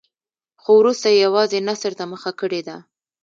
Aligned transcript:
خو 0.61 0.71
وروسته 0.81 1.07
یې 1.11 1.17
یوازې 1.25 1.59
نثر 1.69 1.91
ته 1.99 2.03
مخه 2.13 2.31
کړې 2.39 2.61
ده. 2.67 2.77